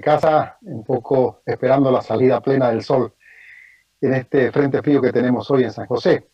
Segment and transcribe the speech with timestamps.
[0.00, 3.14] casa, un poco esperando la salida plena del sol
[4.00, 6.28] en este frente frío que tenemos hoy en San José.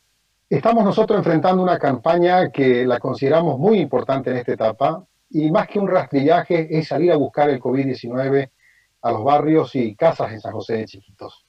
[0.48, 5.66] Estamos nosotros enfrentando una campaña que la consideramos muy importante en esta etapa y más
[5.66, 8.50] que un rastrillaje es salir a buscar el COVID-19
[9.02, 11.46] a los barrios y casas en San José de Chiquitos.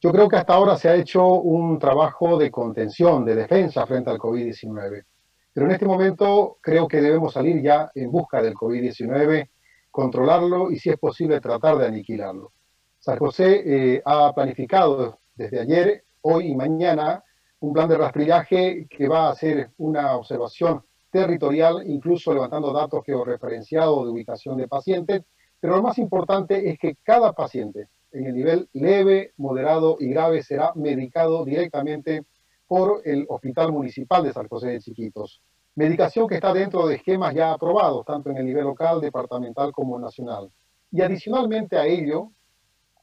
[0.00, 4.10] Yo creo que hasta ahora se ha hecho un trabajo de contención, de defensa frente
[4.10, 5.04] al COVID-19,
[5.52, 9.48] pero en este momento creo que debemos salir ya en busca del COVID-19,
[9.90, 12.52] controlarlo y si es posible tratar de aniquilarlo.
[12.98, 17.24] San José eh, ha planificado desde ayer, hoy y mañana
[17.60, 24.04] un plan de rastrillaje que va a hacer una observación territorial, incluso levantando datos georreferenciados
[24.04, 25.22] de ubicación de pacientes,
[25.58, 30.42] pero lo más importante es que cada paciente en el nivel leve, moderado y grave
[30.42, 32.24] será medicado directamente
[32.66, 35.42] por el Hospital Municipal de San José de Chiquitos.
[35.76, 39.98] Medicación que está dentro de esquemas ya aprobados, tanto en el nivel local, departamental como
[39.98, 40.50] nacional.
[40.90, 42.30] Y adicionalmente a ello,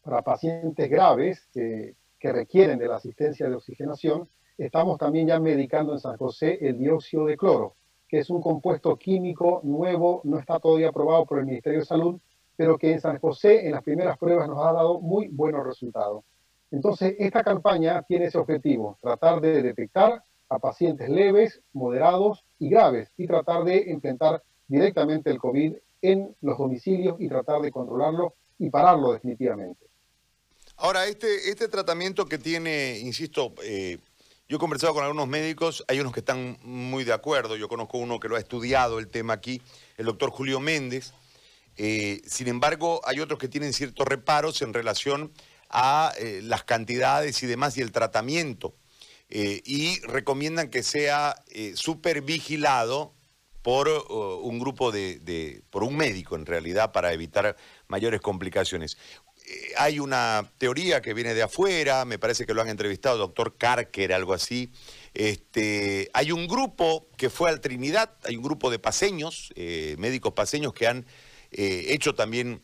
[0.03, 5.99] para pacientes graves que, requieren de la asistencia de oxigenación, estamos también ya medicando en
[5.99, 10.89] San José el dióxido de cloro, que es un compuesto químico nuevo, no está todavía
[10.89, 12.19] aprobado por el Ministerio de Salud,
[12.57, 16.25] pero que en San José en las primeras pruebas nos ha dado muy buenos resultados.
[16.69, 23.09] Entonces, esta campaña tiene ese objetivo, tratar de detectar a pacientes leves, moderados y graves
[23.17, 28.69] y tratar de enfrentar directamente el COVID en los domicilios y tratar de controlarlo y
[28.69, 29.85] pararlo definitivamente.
[30.77, 33.97] Ahora, este, este tratamiento que tiene, insisto, eh,
[34.47, 37.97] yo he conversado con algunos médicos, hay unos que están muy de acuerdo, yo conozco
[37.97, 39.61] uno que lo ha estudiado el tema aquí,
[39.97, 41.13] el doctor Julio Méndez.
[41.77, 45.31] Eh, sin embargo, hay otros que tienen ciertos reparos en relación
[45.69, 48.73] a eh, las cantidades y demás y el tratamiento.
[49.29, 51.35] Eh, y recomiendan que sea
[52.23, 53.13] vigilado
[53.61, 57.57] por un grupo de, por un médico en realidad para evitar
[57.89, 58.97] mayores complicaciones.
[59.47, 63.55] Eh, hay una teoría que viene de afuera, me parece que lo han entrevistado, doctor
[63.57, 64.71] Carker, algo así.
[65.13, 70.33] Este, hay un grupo que fue al Trinidad, hay un grupo de paseños, eh, médicos
[70.33, 71.05] paseños que han
[71.51, 72.61] eh, hecho también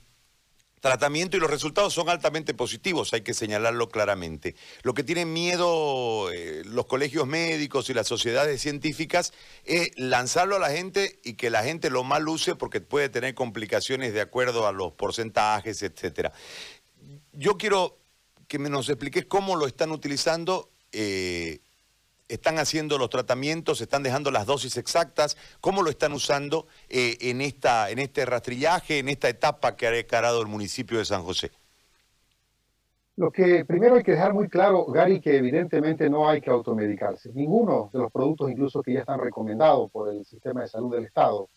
[0.84, 4.54] tratamiento y los resultados son altamente positivos, hay que señalarlo claramente.
[4.82, 6.30] Lo que tienen miedo
[6.66, 9.32] los colegios médicos y las sociedades científicas
[9.64, 13.34] es lanzarlo a la gente y que la gente lo mal use porque puede tener
[13.34, 16.34] complicaciones de acuerdo a los porcentajes, etcétera.
[17.32, 17.98] Yo quiero
[18.50, 20.70] que me nos expliques cómo lo están utilizando.
[20.92, 21.62] Eh,
[22.34, 27.42] están haciendo los tratamientos, están dejando las dosis exactas, cómo lo están usando eh, en,
[27.42, 31.52] esta, en este rastrillaje, en esta etapa que ha declarado el municipio de San José.
[33.16, 37.32] Lo que primero hay que dejar muy claro, Gary, que evidentemente no hay que automedicarse.
[37.34, 41.06] Ninguno de los productos, incluso que ya están recomendados por el sistema de salud del
[41.06, 41.48] Estado.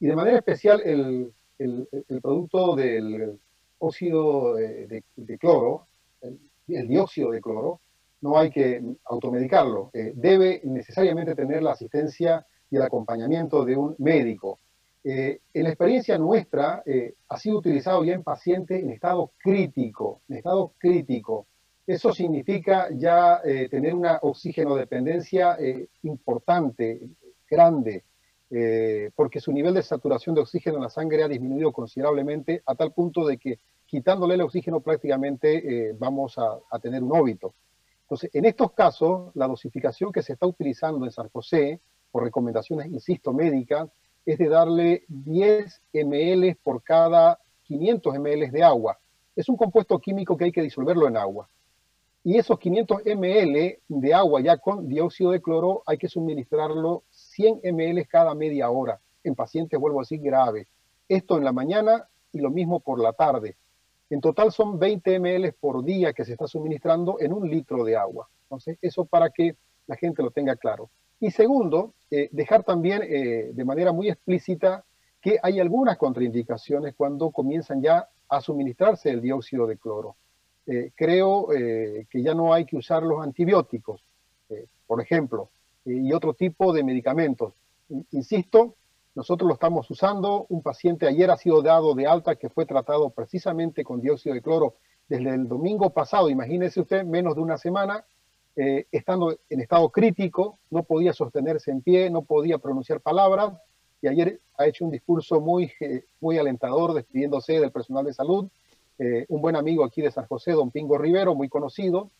[0.00, 3.38] Y de manera especial el, el producto del
[3.78, 5.86] óxido de, cloro,
[6.22, 7.80] el, dióxido de cloro,
[8.24, 9.90] no hay que automedicarlo.
[9.92, 14.60] Eh, debe necesariamente tener la asistencia y el acompañamiento de un médico.
[15.04, 20.22] Eh, en la experiencia nuestra, eh, ha sido utilizado ya en pacientes en estado crítico,
[20.30, 21.46] en estado crítico.
[21.86, 25.58] Eso significa ya tener una oxígeno dependencia
[26.00, 26.98] importante,
[27.46, 28.04] grande,
[29.14, 32.94] porque su nivel de saturación de oxígeno en la sangre ha disminuido considerablemente a tal
[32.94, 37.54] punto de que quitándole el oxígeno prácticamente vamos a, tener un óbito.
[38.04, 42.86] Entonces, en estos casos, la dosificación que se está utilizando en San José, por recomendaciones,
[42.86, 43.88] insisto, médicas,
[44.26, 48.98] es de darle 10 ml por cada 500 ml de agua.
[49.34, 51.48] Es un compuesto químico que hay que disolverlo en agua.
[52.22, 57.60] Y esos 500 ml de agua ya con dióxido de cloro hay que suministrarlo 100
[57.64, 60.68] ml cada media hora en pacientes, vuelvo a decir, graves.
[61.08, 63.56] Esto en la mañana y lo mismo por la tarde.
[64.10, 67.96] En total son 20 ml por día que se está suministrando en un litro de
[67.96, 68.28] agua.
[68.42, 69.56] Entonces, eso para que
[69.86, 70.90] la gente lo tenga claro.
[71.20, 74.84] Y segundo, eh, dejar también eh, de manera muy explícita
[75.20, 80.16] que hay algunas contraindicaciones cuando comienzan ya a suministrarse el dióxido de cloro.
[80.66, 84.02] Eh, creo que ya no hay que usar los antibióticos.
[84.86, 85.48] por ejemplo,
[85.86, 87.54] y otro tipo de medicamentos.
[88.12, 88.76] Insisto,
[89.14, 90.46] nosotros lo estamos usando.
[90.48, 94.42] Un paciente ayer ha sido dado de alta que fue tratado precisamente con dióxido de
[94.42, 94.74] cloro
[95.08, 96.30] desde el domingo pasado.
[96.30, 98.04] Imagínese usted, menos de una semana,
[98.56, 103.54] eh, estando en estado crítico, no podía sostenerse en pie, no podía pronunciar palabras.
[104.02, 108.48] Y ayer ha hecho un discurso muy, eh, muy alentador despidiéndose del personal de salud.
[108.98, 112.10] Eh, un buen amigo aquí de San José, don Pingo Rivero, muy conocido,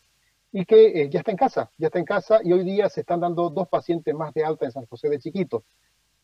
[0.51, 3.19] y que ya está en casa, ya está en casa y hoy día se están
[3.19, 5.63] dando dos pacientes más de alta en San José de Chiquito.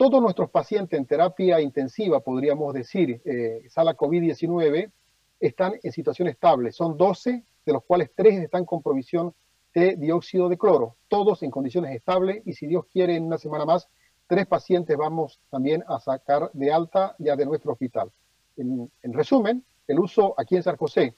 [0.02, 4.92] Todos nuestros pacientes en terapia intensiva, podríamos decir, eh, sala COVID-19,
[5.40, 6.72] están en situación estable.
[6.72, 9.36] Son 12, de los cuales 3 están con provisión
[9.76, 13.64] de dióxido de cloro, todos en condiciones estables y si Dios quiere en una semana
[13.64, 13.90] más,
[14.26, 18.12] tres pacientes vamos también a sacar de alta ya de nuestro hospital.
[18.58, 21.16] En, resumen, el uso aquí en San José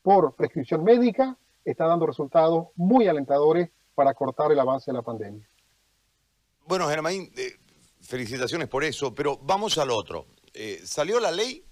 [0.00, 1.36] por prescripción médica
[1.66, 5.46] está dando resultados muy alentadores para cortar el avance de la pandemia.
[6.66, 7.55] Bueno, Germán, eh,
[8.06, 10.26] felicitaciones por eso, pero vamos al otro.
[10.54, 11.64] Eh, ¿Salió la ley?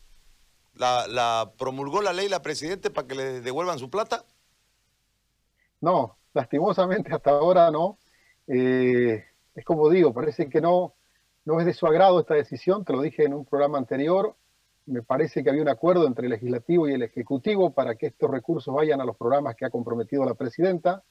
[0.75, 4.25] ¿La, ¿La promulgó la ley la Presidente para que le devuelvan su plata?
[5.81, 7.99] No, lastimosamente hasta ahora no.
[8.47, 10.95] Eh, es como digo, parece que no,
[11.45, 14.37] no es de su agrado esta decisión, te lo dije en un programa anterior,
[14.87, 18.31] me parece que había un acuerdo entre el legislativo y el ejecutivo para que estos
[18.31, 21.03] recursos vayan a los programas que ha comprometido la presidenta.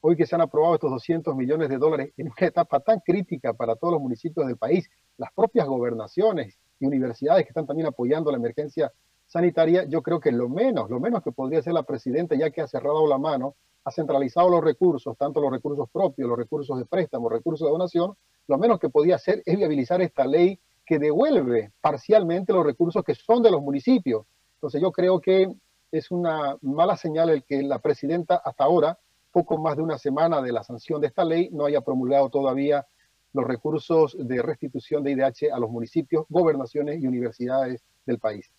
[0.00, 3.52] Hoy que se han aprobado estos 200 millones de dólares en una etapa tan crítica
[3.52, 8.30] para todos los municipios del país, las propias gobernaciones y universidades que están también apoyando
[8.30, 8.92] la emergencia
[9.26, 12.60] sanitaria, yo creo que lo menos, lo menos que podría hacer la presidenta, ya que
[12.60, 16.86] ha cerrado la mano, ha centralizado los recursos, tanto los recursos propios, los recursos de
[16.86, 18.14] préstamo, recursos de donación,
[18.46, 23.14] lo menos que podía hacer es viabilizar esta ley que devuelve parcialmente los recursos que
[23.14, 24.24] son de los municipios.
[24.54, 25.52] Entonces yo creo que
[25.90, 28.98] es una mala señal el que la presidenta hasta ahora,
[29.30, 32.86] poco más de una semana de la sanción de esta ley, no haya promulgado todavía
[33.32, 38.50] los recursos de restitución de IDH a los municipios, gobernaciones y universidades del país.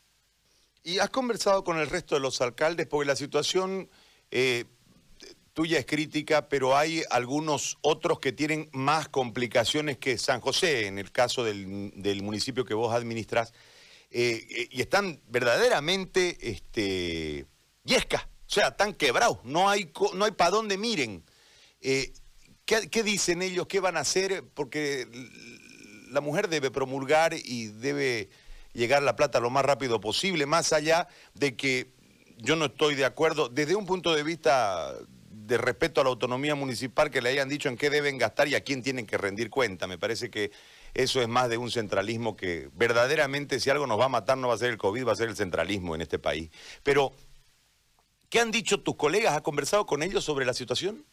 [0.83, 2.87] ¿Y has conversado con el resto de los alcaldes?
[2.87, 3.89] Porque la situación
[4.31, 4.65] eh,
[5.53, 10.99] tuya es crítica, pero hay algunos otros que tienen más complicaciones que San José, en
[10.99, 13.53] el caso del, municipio que vos administras,
[14.09, 17.45] eh, eh, y están verdaderamente este,
[17.83, 21.23] yescas, o sea, están quebrados, no hay, no hay para dónde miren.
[21.81, 22.11] Eh,
[22.65, 23.67] ¿qué, dicen ellos?
[23.67, 24.43] ¿Qué van a hacer?
[24.55, 25.07] Porque
[26.09, 28.29] la mujer debe promulgar y debe
[28.73, 31.91] llegar la plata lo más rápido posible, más allá de que
[32.37, 34.95] yo no estoy de acuerdo, desde un punto de vista
[35.29, 38.55] de respeto a la autonomía municipal que le hayan dicho en qué deben gastar y
[38.55, 39.85] a quién tienen que rendir cuenta.
[39.85, 40.51] Me parece que
[40.95, 44.47] eso es más de un centralismo que verdaderamente si algo nos va a matar no
[44.47, 46.49] va a ser el COVID, va a ser el centralismo en este país.
[46.81, 47.13] Pero,
[48.29, 49.35] ¿qué han dicho tus colegas?
[49.35, 51.03] ¿Has conversado con ellos sobre la situación?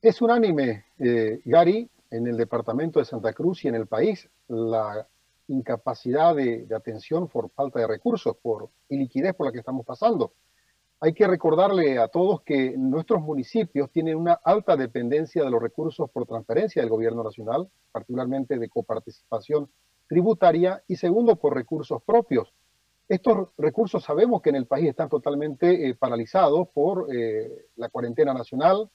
[0.00, 5.06] Es unánime, eh, Gary, en el departamento de Santa Cruz y en el país, la
[5.48, 10.32] incapacidad de, de atención por falta de recursos, por iliquidez por la que estamos pasando.
[11.00, 16.08] Hay que recordarle a todos que nuestros municipios tienen una alta dependencia de los recursos
[16.10, 19.68] por transferencia del gobierno nacional, particularmente de coparticipación
[20.06, 22.52] tributaria, y segundo, por recursos propios.
[23.08, 28.32] Estos recursos sabemos que en el país están totalmente eh, paralizados por eh, la cuarentena
[28.32, 28.88] nacional.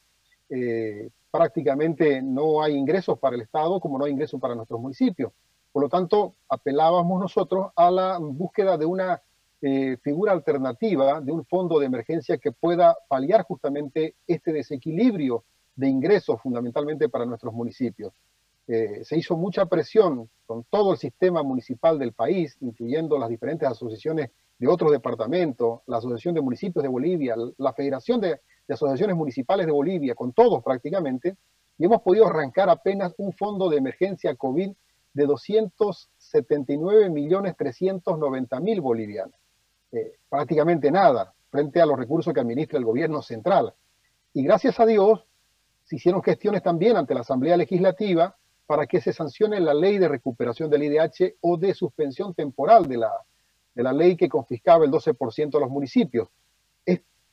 [0.50, 5.32] Eh, prácticamente no hay ingresos para el Estado como no hay ingresos para nuestros municipios.
[5.72, 9.22] Por lo tanto, apelábamos nosotros a la búsqueda de una
[10.04, 15.46] figura alternativa de un fondo de emergencia que pueda paliar justamente este desequilibrio
[15.76, 18.14] de ingresos fundamentalmente para nuestros municipios.
[18.68, 23.68] Eh, se hizo mucha presión con todo el sistema municipal del país, incluyendo las diferentes
[23.68, 29.66] asociaciones de otros departamentos, la Asociación de Municipios de Bolivia, la Federación de, Asociaciones Municipales
[29.66, 31.38] de Bolivia, con todos prácticamente,
[31.78, 34.72] y hemos podido arrancar apenas un fondo de emergencia COVID
[35.14, 39.36] de 279 millones 390 mil bolivianos.
[39.94, 43.74] Eh, prácticamente nada frente a los recursos que administra el gobierno central.
[44.34, 45.26] Y gracias a Dios
[45.86, 48.36] se hicieron gestiones también ante la Asamblea Legislativa
[48.68, 52.98] para que se sancione la ley de recuperación del IDH o de suspensión temporal de
[52.98, 53.12] la,
[53.74, 56.30] de la ley que confiscaba el 12% de los municipios.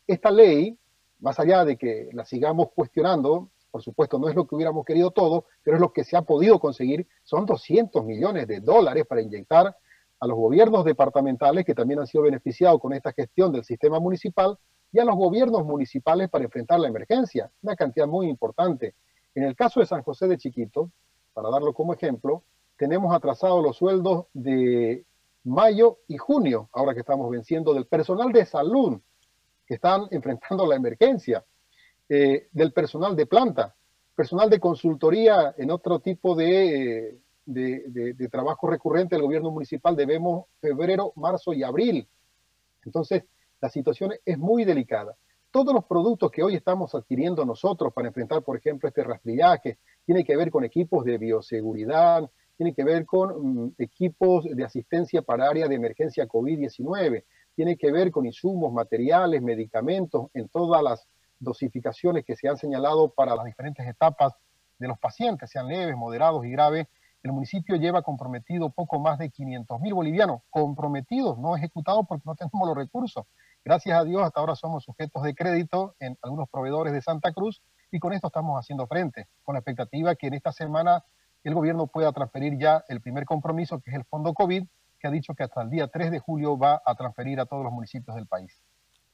[0.07, 0.79] esta ley,
[1.21, 5.11] más allá de que la sigamos cuestionando, por supuesto no es lo que hubiéramos querido
[5.11, 9.23] todo, pero es lo que se ha podido conseguir, son 200 millones de dólares para
[9.23, 9.75] inyectar
[10.21, 14.59] a los gobiernos departamentales que también han sido beneficiados con esta gestión del sistema municipal
[14.93, 18.95] y a los gobiernos municipales para enfrentar la emergencia, una cantidad muy importante.
[19.35, 20.91] En el caso de San José de Chiquito,
[21.35, 22.43] para darlo como ejemplo,
[22.77, 25.05] tenemos atrasados los sueldos de
[25.45, 29.01] mayo y junio, ahora que estamos venciendo, del personal de salud
[29.67, 31.45] que están enfrentando la emergencia,
[32.09, 33.75] eh, del personal de planta,
[34.15, 40.47] personal de consultoría en otro tipo de eh, de, trabajo recurrente del gobierno municipal debemos
[40.61, 42.09] febrero, marzo y abril.
[42.85, 43.25] Entonces,
[43.61, 45.17] la situación es muy delicada.
[45.51, 50.25] Todos los productos que hoy estamos adquiriendo nosotros para enfrentar, por ejemplo, este rastrillaje, tiene
[50.25, 55.49] que ver con equipos de bioseguridad, tiene que ver con mm, equipos de asistencia para
[55.49, 61.07] área de emergencia COVID-19, tiene que ver con insumos, materiales, medicamentos, en todas las
[61.39, 64.33] dosificaciones que se han señalado para las diferentes etapas
[64.79, 66.87] de los pacientes, sean leves, moderados y graves,
[67.23, 72.35] el municipio lleva comprometido poco más de 500 mil bolivianos, comprometidos, no ejecutados porque no
[72.35, 73.25] tenemos los recursos.
[73.65, 77.63] Gracias a Dios, hasta ahora somos sujetos de crédito en algunos proveedores de Santa Cruz
[77.95, 81.05] y con esto estamos haciendo frente, con la expectativa que en esta semana
[81.45, 84.65] el gobierno pueda transferir ya el primer compromiso, que es el fondo COVID,
[84.99, 87.63] que ha dicho que hasta el día 3 de julio va a transferir a todos
[87.63, 88.53] los municipios del país.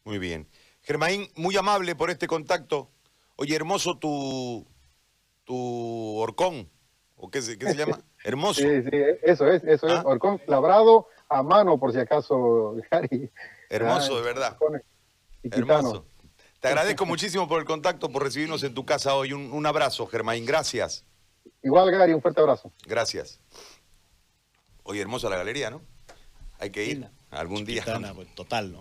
[0.04, 0.48] Muy bien.
[0.80, 2.88] Germain, muy amable por este contacto.
[3.36, 4.66] Oye, hermoso tu,
[5.44, 6.70] tu horcón.
[7.16, 8.00] ¿O qué se, qué se llama?
[8.24, 8.62] Hermoso.
[8.62, 10.04] Sí, sí, eso es, eso es.
[10.06, 10.44] Horcón ¿Ah?
[10.46, 13.30] labrado a mano, por si acaso, Gary.
[13.68, 14.56] Hermoso, de verdad.
[15.42, 16.06] Hermoso.
[16.60, 19.32] Te agradezco muchísimo por el contacto, por recibirnos en tu casa hoy.
[19.32, 20.44] Un, un abrazo, Germain.
[20.44, 21.04] Gracias.
[21.62, 22.70] Igual, Gary, un fuerte abrazo.
[22.86, 23.40] Gracias.
[24.82, 25.82] Oye, hermosa la galería, ¿no?
[26.58, 27.82] Hay que ir algún día.
[28.14, 28.78] Pues, total, ¿no?